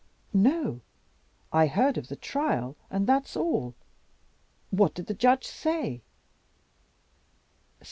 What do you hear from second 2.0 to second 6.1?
the trial, and that's all. What did the judge say?"